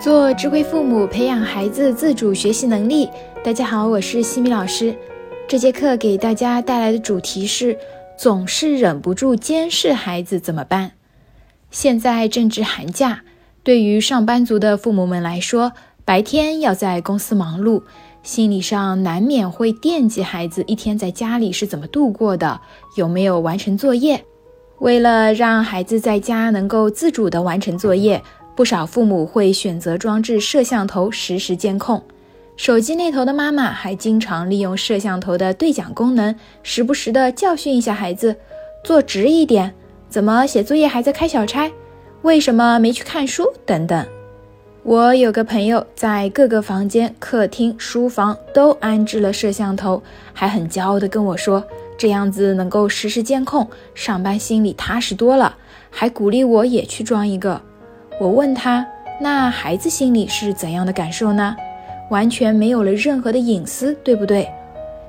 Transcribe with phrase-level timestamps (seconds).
[0.00, 3.10] 做智慧父母，培养孩子自主学习能力。
[3.42, 4.96] 大家好，我是西米老师。
[5.48, 7.76] 这节课给大家带来的主题是：
[8.16, 10.92] 总是忍不住监视孩子怎么办？
[11.72, 13.22] 现在正值寒假，
[13.64, 15.72] 对于上班族的父母们来说，
[16.04, 17.82] 白天要在公司忙碌，
[18.22, 22.60] 心理上难免会惦记孩子一天在家里是怎么度过的，
[22.94, 24.24] 有没有完成作业。
[24.78, 28.22] 为了让孩子在家能够自主地完成作业。
[28.58, 32.02] 不少父母会选择装置摄像头实时监控，
[32.56, 36.34] 手机那头的妈妈还经常利用摄像头的对讲功能，
[36.64, 38.34] 时不时的教训一下孩子：
[38.82, 39.72] 坐直一点，
[40.08, 41.70] 怎么写作业还在开小差？
[42.22, 43.48] 为什么没去看书？
[43.64, 44.04] 等等。
[44.82, 51.62] 我有个朋友在各个房间、客厅、书房都安置了摄像头，还很骄傲地跟我说
[51.96, 55.56] ：“这样子能够实时监控，上班心里踏实多了。”
[55.90, 57.62] 还鼓励我也去装一个。
[58.20, 58.84] 我问他
[59.20, 61.56] ：“那孩子心里是怎样的感受呢？
[62.10, 64.48] 完全没有了任何的隐私，对不对？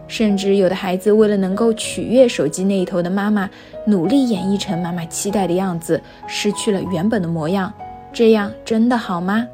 [0.07, 3.49] 甚至有的孩子为了能够取悦手机那一头的妈妈，
[3.85, 7.73] 努力演绎成妈妈期待的样子，失去了原本的模样。
[8.13, 9.47] 这样真的好吗？”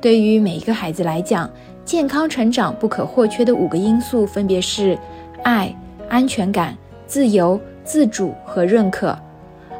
[0.00, 1.48] 对于每一个孩子来讲，
[1.84, 4.98] 健康成长不可或缺的五个因素分别是：
[5.44, 5.74] 爱、
[6.10, 9.16] 安全感、自由、自主和认可。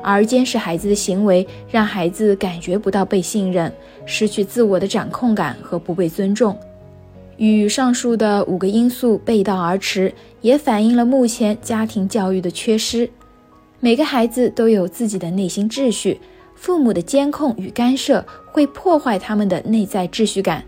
[0.03, 3.73] 而监视孩子的行为，让孩子感觉不到被信任，
[4.06, 6.56] 失去自我的掌控感和不被尊重。
[7.37, 10.12] 与上述的五个因素背道而驰，
[10.43, 13.09] 也反映了目前家庭教育的缺失。
[13.78, 16.21] 每个孩子都有自己的内心秩序，
[16.55, 20.62] 父母的监控与干涉会破坏他们的内在秩序感。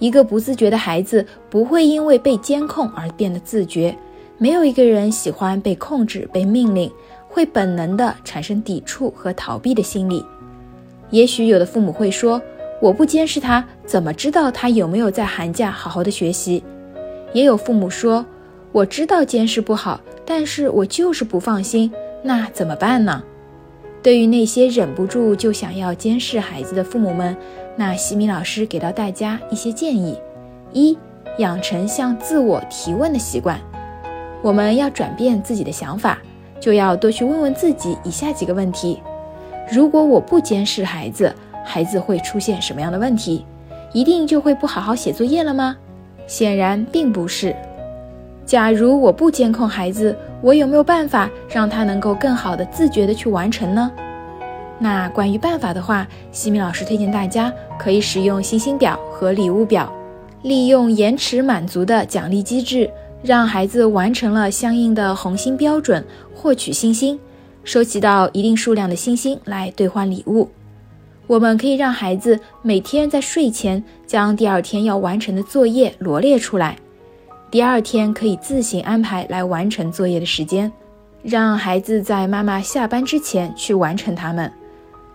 [0.00, 3.96] 一个不自觉的孩子不会因为被监控而变得自觉。
[4.38, 6.90] 没有一个人喜欢被控制、被命令。
[7.30, 10.22] 会本能的产生抵触和逃避的心理。
[11.10, 12.42] 也许有的父母会说
[12.82, 16.62] ：“我不监视他，怎么知道他有没有在寒假好好的学习？”
[17.32, 18.26] 也有父母说
[18.72, 21.90] ：“我知道监视不好，但是我就是不放心，
[22.22, 23.22] 那怎么办呢？”
[24.02, 27.36] 对于那些忍不住就想要监视孩子的父母们，
[27.76, 30.18] 那西米老师给到大家一些建议：
[30.72, 30.96] 一、
[31.38, 33.60] 养成向自我提问的习惯，
[34.42, 36.18] 我们要转变自己的想法。
[36.60, 39.02] 就要多去问问自己以下几个问题：
[39.72, 41.34] 如果我不监视孩子，
[41.64, 43.46] 孩子会出现什么样的问题？
[43.92, 45.76] 一定就会不好好写作业了吗？
[46.26, 47.56] 显然并不是。
[48.44, 53.90] 假如我不监控孩子，我有没有办法让他能够更好的自觉的去完成呢？
[54.78, 59.92] 那关于办法的话，西米老师推荐大家可以使用星星表和礼物表，
[60.42, 62.90] 利用延迟满足的奖励机制。
[63.22, 66.02] 让孩子完成了相应的红心标准，
[66.34, 67.18] 获取星星，
[67.64, 70.48] 收集到一定数量的星星来兑换礼物。
[71.26, 76.76] 我们可以让孩子每天在睡前将第二天要完成的作业罗列出来，
[77.50, 80.72] 第二天可以自行安排来完成作业的时间，
[81.22, 84.50] 让孩子在妈妈下班之前去完成它们。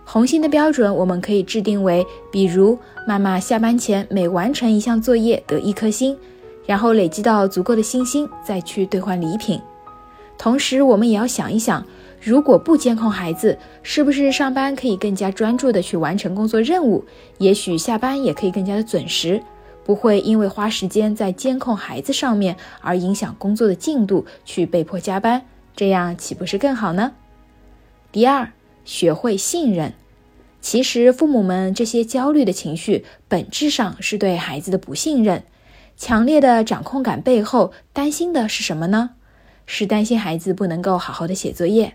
[0.04, 2.78] 红心的标准我们可以制定为，比如
[3.08, 6.16] 妈妈下班前每完成一项作业得一颗星。
[6.66, 9.60] 然后累积到足够的星星，再去兑换礼品。
[10.36, 11.82] 同时，我们也要想一想，
[12.20, 17.02] 如果不监控孩子，是不是上班可以更加专注的去完成工作任务？
[17.38, 19.40] 也许下班也可以更加的准时，
[19.84, 25.40] 不会因为花时间在监控孩子上面而影响工作的进度，去被迫加班，
[25.74, 27.12] 这样岂不是更好呢？
[28.12, 28.50] 第二，
[28.84, 29.94] 学会信任。
[30.60, 35.44] 其实，父母们这些焦虑的情绪，本质上是对孩子的不信任。
[35.96, 39.10] 强烈的掌控感背后，担心的是什么呢？
[39.64, 41.94] 是担心孩子不能够好好的写作业。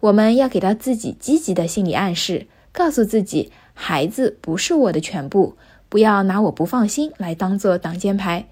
[0.00, 5.56] 我们要给到自己积极的心理暗示，告诉自己，孩子不是我的全部，
[5.88, 8.46] 不要拿我不放心来当做挡箭牌。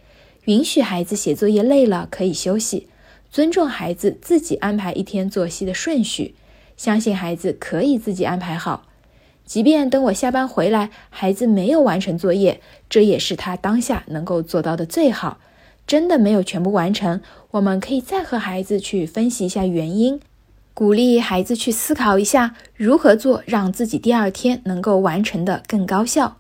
[0.47, 2.89] 允许孩子写作业累了可以休息，
[3.31, 6.35] 尊重孩子自己安排一天作息的顺序，
[6.77, 8.87] 相信孩子可以自己安排好。
[9.51, 15.41] 即便等我下班回来，孩子没有完成作业，这也是他当下能够做到的最好。
[15.89, 17.21] 真的没有全部完成，
[17.51, 20.21] 我们可以再和孩子去分析一下原因，
[20.73, 26.37] 鼓励孩子去思考一下如何做，让自己第二天能够完成的更高效。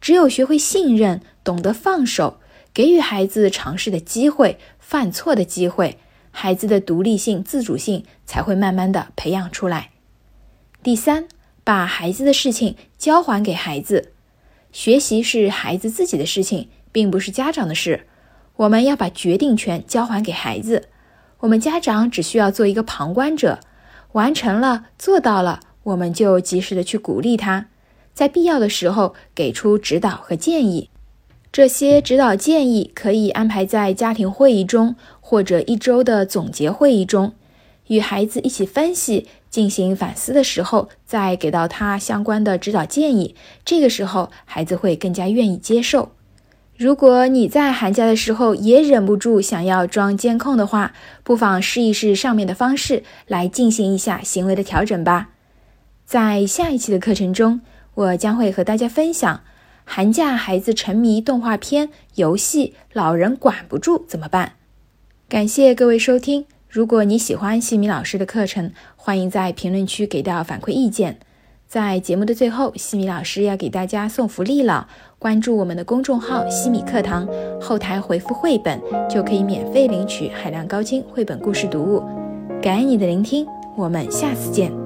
[0.00, 2.40] 只有学会信任，懂得放手，
[2.74, 5.96] 给予孩子尝试的机会、犯错的机会，
[6.32, 9.90] 孩子的独立性、自主性才会慢慢的培养出来。
[10.82, 11.28] 第三。
[11.64, 14.12] 把孩子的事情交还给孩子，
[14.72, 18.06] 学习是孩子自己的事情，并不是家长的事。
[18.56, 20.88] 我们要把决定权交还给孩子，
[21.40, 23.60] 我们家长只需要做一个旁观者，
[24.12, 27.68] 完成了做到了，我们就及时的去鼓励他。
[28.12, 30.90] 在必要的时候给出指导和建议。
[31.50, 37.34] 这些指导建议可以安排在家庭会议中，或者一周的总结会议中，
[37.88, 43.36] 与孩子一起分析、进行反思的时候，再给到他相关的指导建议。
[43.66, 46.12] 这个时候，孩子会更加愿意接受。
[46.78, 55.28] 如果你在寒假的时候也忍不住想要装监控的话，不妨试一试上面的方式来进行一下行为的调整吧。
[56.06, 57.60] 在下一期的课程中，
[57.94, 59.42] 我将会和大家分享。
[59.84, 64.54] 寒假孩子沉迷动画片、游戏，老人管不住怎么办？
[65.28, 66.46] 感谢各位收听。
[66.72, 71.18] 如果你喜欢西米老师的课程，欢迎在评论区给到反馈意见。
[71.68, 74.88] 在节目的最后，西米老师要给大家送福利了。
[75.18, 77.28] 关注我们的公众号“西米课堂”，
[77.60, 82.02] 后台回复“绘本”就可以免费领取海量高清绘本故事读物。
[82.62, 83.46] 感恩你的聆听，
[83.76, 84.81] 我们下次见。